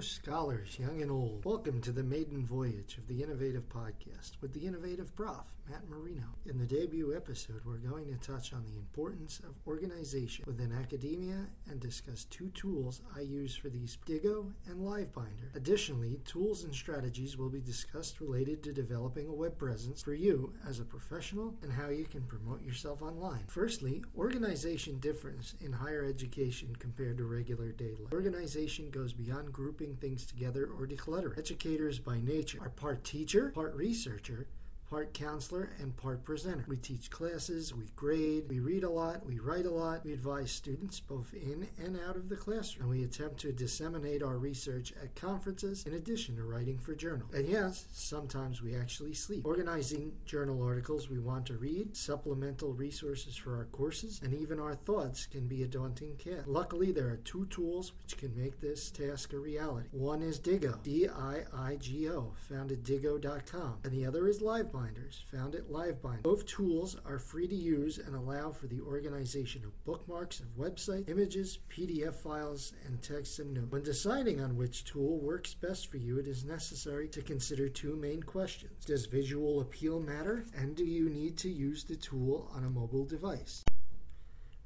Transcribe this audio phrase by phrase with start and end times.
[0.00, 1.44] scholars, young and old.
[1.44, 6.24] Welcome to the maiden voyage of the Innovative Podcast with the Innovative Prof, Matt Marino.
[6.46, 11.46] In the debut episode, we're going to touch on the importance of organization within academia
[11.70, 15.54] and discuss two tools I use for these Diigo and Livebinder.
[15.54, 20.54] Additionally, tools and strategies will be discussed related to developing a web presence for you
[20.68, 23.44] as a professional and how you can promote yourself online.
[23.46, 28.12] Firstly, organization difference in higher education compared to regular life.
[28.12, 31.38] Organization goes beyond grouping things together or decluttering.
[31.38, 34.46] Educators by nature are part teacher, part researcher,
[34.94, 36.64] part counselor, and part presenter.
[36.68, 40.52] We teach classes, we grade, we read a lot, we write a lot, we advise
[40.52, 44.92] students both in and out of the classroom, and we attempt to disseminate our research
[45.02, 47.34] at conferences in addition to writing for journals.
[47.34, 49.44] And yes, sometimes we actually sleep.
[49.44, 54.76] Organizing journal articles we want to read, supplemental resources for our courses, and even our
[54.76, 56.44] thoughts can be a daunting task.
[56.46, 59.88] Luckily, there are two tools which can make this task a reality.
[59.90, 64.40] One is Diigo, D I I G O, found at Diigo.com, and the other is
[64.40, 66.22] Live Binders, found at Livebinder.
[66.22, 71.08] Both tools are free to use and allow for the organization of bookmarks of websites,
[71.08, 73.70] images, PDF files, and text and notes.
[73.70, 77.96] When deciding on which tool works best for you, it is necessary to consider two
[77.96, 78.84] main questions.
[78.84, 80.44] Does visual appeal matter?
[80.54, 83.64] And do you need to use the tool on a mobile device?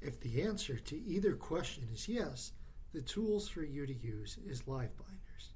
[0.00, 2.52] If the answer to either question is yes,
[2.92, 5.52] the tools for you to use is Livebinders.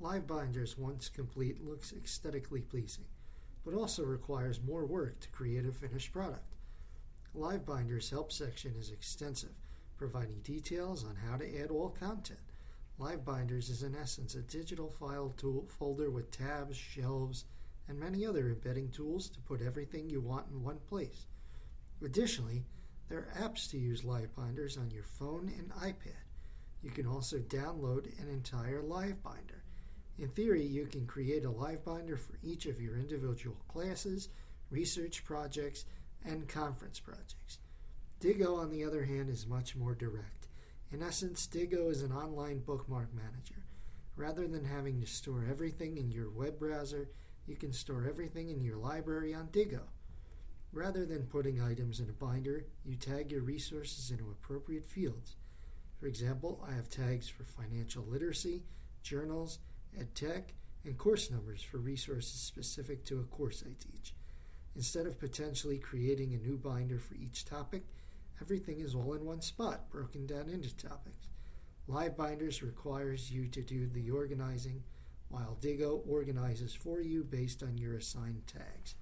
[0.00, 3.06] Livebinders, once complete, looks aesthetically pleasing
[3.64, 6.54] but also requires more work to create a finished product.
[7.36, 9.54] Livebinder's help section is extensive,
[9.96, 12.38] providing details on how to add all content.
[13.00, 17.44] Livebinders is in essence a digital file tool folder with tabs, shelves,
[17.88, 21.26] and many other embedding tools to put everything you want in one place.
[22.04, 22.64] Additionally,
[23.08, 26.24] there are apps to use Livebinders on your phone and iPad.
[26.82, 29.63] You can also download an entire Livebinder.
[30.18, 34.28] In theory, you can create a Livebinder for each of your individual classes,
[34.70, 35.84] research projects,
[36.24, 37.58] and conference projects.
[38.20, 40.48] Diigo, on the other hand, is much more direct.
[40.92, 43.64] In essence, Diigo is an online bookmark manager.
[44.16, 47.08] Rather than having to store everything in your web browser,
[47.46, 49.80] you can store everything in your library on Diigo.
[50.72, 55.36] Rather than putting items in a binder, you tag your resources into appropriate fields.
[55.98, 58.62] For example, I have tags for financial literacy,
[59.02, 59.58] journals,
[59.98, 60.44] EdTech,
[60.84, 64.14] and course numbers for resources specific to a course I teach.
[64.76, 67.84] Instead of potentially creating a new binder for each topic,
[68.40, 71.28] everything is all in one spot, broken down into topics.
[71.88, 74.82] Livebinders requires you to do the organizing,
[75.28, 78.94] while Diigo organizes for you based on your assigned tags.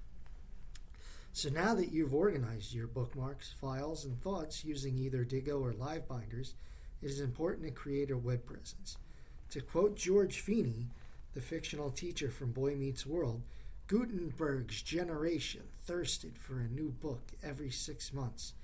[1.33, 6.55] So now that you've organized your bookmarks, files, and thoughts using either Diigo or Livebinders,
[7.01, 8.99] it is important to create a web presence.
[9.53, 10.87] To quote George Feeny,
[11.35, 13.43] the fictional teacher from Boy Meets World,
[13.87, 18.55] Gutenberg's generation thirsted for a new book every six months.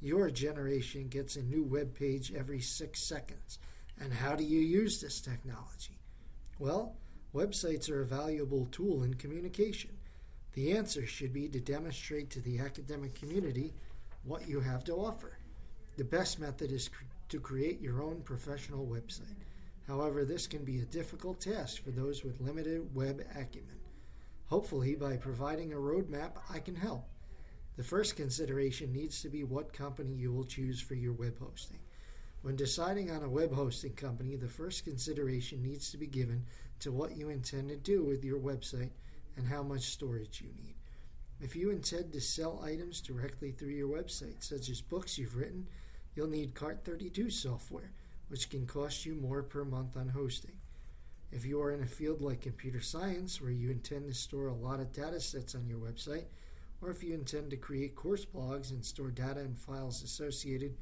[0.00, 3.60] Your generation gets a new web page every six seconds.
[4.00, 6.00] And how do you use this technology?
[6.58, 6.96] Well,
[7.32, 9.90] websites are a valuable tool in communication.
[10.54, 13.74] The answer should be to demonstrate to the academic community
[14.24, 15.38] what you have to offer.
[15.96, 19.36] The best method is cr- to create your own professional website.
[19.86, 23.80] However, this can be a difficult task for those with limited web acumen.
[24.46, 27.08] Hopefully, by providing a roadmap, I can help.
[27.76, 31.80] The first consideration needs to be what company you will choose for your web hosting.
[32.42, 36.44] When deciding on a web hosting company, the first consideration needs to be given
[36.80, 38.90] to what you intend to do with your website
[39.36, 40.74] and how much storage you need.
[41.40, 45.66] If you intend to sell items directly through your website, such as books you've written,
[46.14, 47.92] you'll need Cart32 software
[48.32, 50.56] which can cost you more per month on hosting.
[51.30, 54.54] If you are in a field like computer science, where you intend to store a
[54.54, 56.24] lot of data sets on your website,
[56.80, 60.78] or if you intend to create course blogs and store data and files associated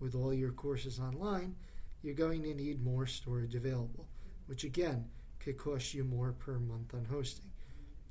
[0.00, 1.54] with all your courses online,
[2.02, 4.08] you're going to need more storage available,
[4.46, 5.04] which again
[5.38, 7.52] could cost you more per month on hosting.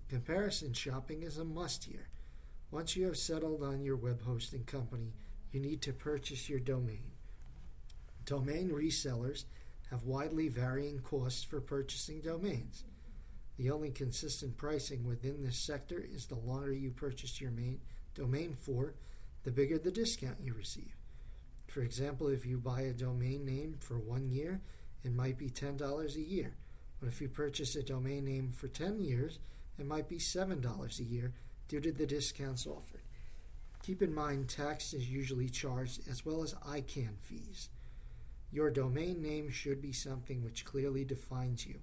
[0.07, 2.07] Comparison shopping is a must here.
[2.71, 5.11] Once you have settled on your web hosting company,
[5.51, 7.16] you need to purchase your domain.
[8.27, 9.45] Domain resellers
[9.89, 12.83] have widely varying costs for purchasing domains.
[13.57, 17.79] The only consistent pricing within this sector is the longer you purchase your main
[18.13, 18.95] domain for,
[19.45, 20.97] the bigger the discount you receive.
[21.67, 24.59] For example, if you buy a domain name for one year,
[25.05, 26.53] it might be $10 a year.
[26.99, 29.39] But if you purchase a domain name for 10 years,
[29.79, 31.33] it might be $7 a year
[31.69, 33.03] due to the discounts offered.
[33.83, 37.69] Keep in mind, tax is usually charged as well as ICANN fees.
[38.57, 41.75] Your domain name should be something which clearly defines you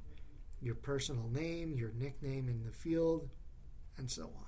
[0.60, 3.30] your personal name, your nickname in the field,
[3.96, 4.46] and so on.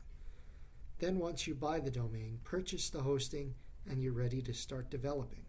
[0.98, 3.54] Then, once you buy the domain, purchase the hosting
[3.88, 5.44] and you're ready to start developing.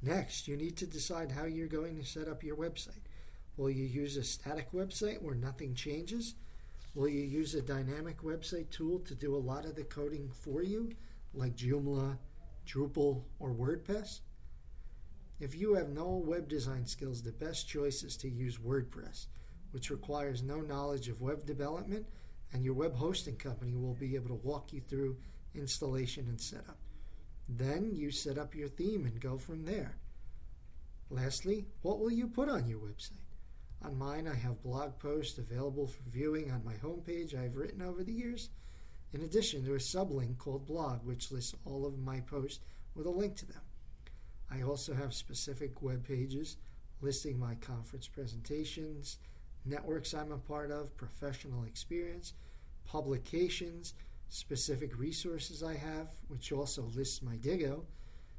[0.00, 3.08] Next, you need to decide how you're going to set up your website.
[3.56, 6.36] Will you use a static website where nothing changes?
[6.94, 10.62] Will you use a dynamic website tool to do a lot of the coding for
[10.62, 10.92] you,
[11.32, 12.18] like Joomla,
[12.68, 14.20] Drupal, or WordPress?
[15.40, 19.26] If you have no web design skills, the best choice is to use WordPress,
[19.72, 22.06] which requires no knowledge of web development,
[22.52, 25.16] and your web hosting company will be able to walk you through
[25.54, 26.78] installation and setup.
[27.48, 29.96] Then you set up your theme and go from there.
[31.10, 33.18] Lastly, what will you put on your website?
[33.82, 38.02] On mine, I have blog posts available for viewing on my homepage I've written over
[38.02, 38.50] the years.
[39.12, 42.60] In addition, there is a sublink called blog, which lists all of my posts
[42.94, 43.60] with a link to them.
[44.54, 46.56] I also have specific web pages
[47.00, 49.18] listing my conference presentations,
[49.64, 52.34] networks I'm a part of, professional experience,
[52.84, 53.94] publications,
[54.28, 57.82] specific resources I have, which also lists my Diigo,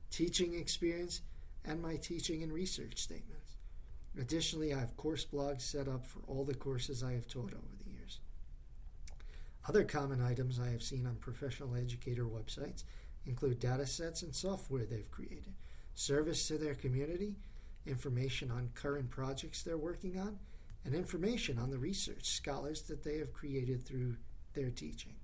[0.10, 1.22] teaching experience,
[1.64, 3.58] and my teaching and research statements.
[4.20, 7.76] Additionally, I have course blogs set up for all the courses I have taught over
[7.84, 8.20] the years.
[9.68, 12.84] Other common items I have seen on professional educator websites
[13.26, 15.54] include data sets and software they've created,
[15.96, 17.36] service to their community,
[17.86, 20.38] information on current projects they're working on,
[20.84, 24.16] and information on the research scholars that they have created through
[24.54, 25.16] their teaching.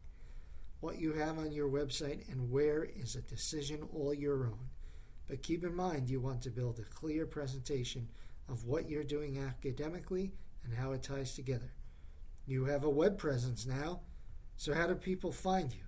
[0.80, 4.70] What you have on your website and where is a decision all your own.
[5.28, 8.08] But keep in mind you want to build a clear presentation
[8.50, 10.34] of what you're doing academically
[10.64, 11.72] and how it ties together.
[12.48, 14.02] You have a web presence now,
[14.58, 15.84] so how do people find you?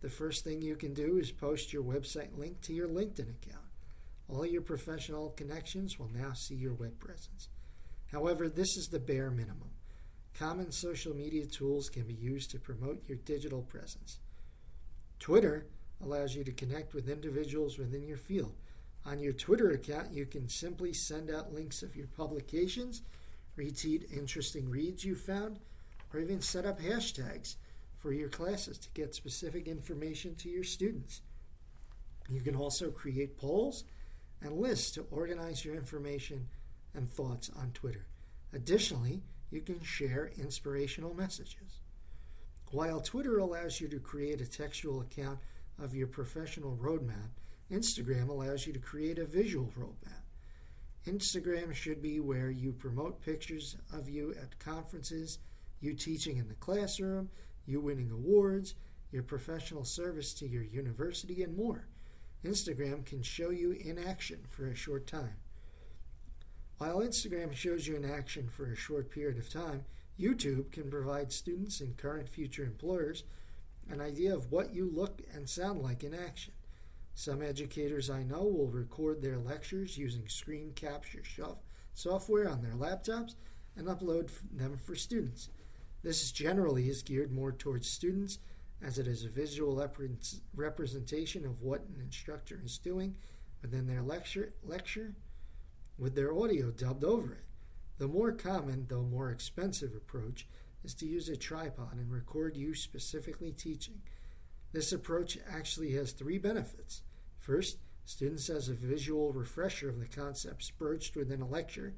[0.00, 3.67] The first thing you can do is post your website link to your LinkedIn account.
[4.28, 7.48] All your professional connections will now see your web presence.
[8.12, 9.70] However, this is the bare minimum.
[10.38, 14.20] Common social media tools can be used to promote your digital presence.
[15.18, 15.66] Twitter
[16.02, 18.54] allows you to connect with individuals within your field.
[19.04, 23.02] On your Twitter account, you can simply send out links of your publications,
[23.56, 25.58] retweet interesting reads you found,
[26.12, 27.56] or even set up hashtags
[27.98, 31.22] for your classes to get specific information to your students.
[32.28, 33.84] You can also create polls
[34.42, 36.48] and lists to organize your information
[36.94, 38.06] and thoughts on Twitter.
[38.52, 41.80] Additionally, you can share inspirational messages.
[42.70, 45.38] While Twitter allows you to create a textual account
[45.78, 47.30] of your professional roadmap,
[47.70, 50.22] Instagram allows you to create a visual roadmap.
[51.06, 55.38] Instagram should be where you promote pictures of you at conferences,
[55.80, 57.30] you teaching in the classroom,
[57.66, 58.74] you winning awards,
[59.12, 61.86] your professional service to your university, and more.
[62.44, 65.36] Instagram can show you in action for a short time.
[66.78, 69.84] While Instagram shows you in action for a short period of time,
[70.18, 73.24] YouTube can provide students and current future employers
[73.90, 76.52] an idea of what you look and sound like in action.
[77.14, 81.22] Some educators I know will record their lectures using screen capture
[81.94, 83.34] software on their laptops
[83.76, 85.48] and upload them for students.
[86.02, 88.38] This generally is geared more towards students
[88.82, 89.76] as it is a visual
[90.54, 93.16] representation of what an instructor is doing
[93.60, 95.14] within their lecture lecture
[95.98, 97.44] with their audio dubbed over it.
[97.98, 100.46] The more common, though more expensive approach
[100.84, 104.00] is to use a tripod and record you specifically teaching.
[104.72, 107.02] This approach actually has three benefits.
[107.38, 111.94] First, students has a visual refresher of the concepts broached within a lecture.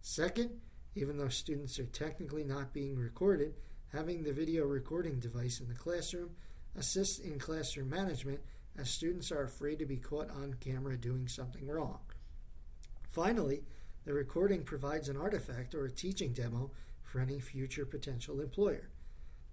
[0.00, 0.50] Second,
[0.96, 3.54] even though students are technically not being recorded,
[3.92, 6.30] having the video recording device in the classroom
[6.76, 8.40] assists in classroom management
[8.78, 12.00] as students are afraid to be caught on camera doing something wrong.
[13.08, 13.62] Finally,
[14.04, 16.70] the recording provides an artifact or a teaching demo
[17.02, 18.90] for any future potential employer.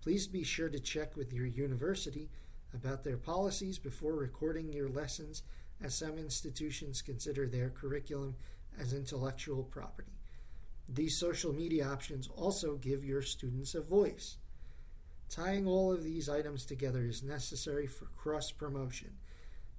[0.02, 2.30] Please be sure to check with your university
[2.74, 5.44] about their policies before recording your lessons,
[5.82, 8.36] as some institutions consider their curriculum
[8.80, 10.13] as intellectual property.
[10.90, 14.38] These social media options also give your students a voice.
[15.30, 19.12] Tying all of these items together is necessary for cross promotion.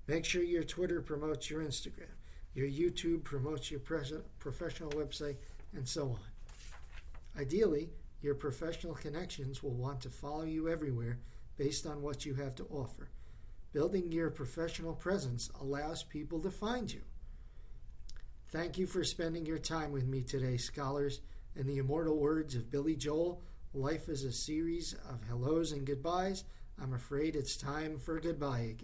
[0.07, 2.17] Make sure your Twitter promotes your Instagram.
[2.55, 5.37] Your YouTube promotes your professional website,
[5.75, 7.41] and so on.
[7.41, 7.91] Ideally,
[8.23, 11.19] your professional connections will want to follow you everywhere
[11.57, 13.11] based on what you have to offer.
[13.73, 17.03] Building your professional presence allows people to find you.
[18.55, 21.21] Thank you for spending your time with me today, scholars.
[21.57, 23.43] In the immortal words of Billy Joel,
[23.73, 26.45] life is a series of hellos and goodbyes.
[26.81, 28.79] I'm afraid it's time for goodbye again.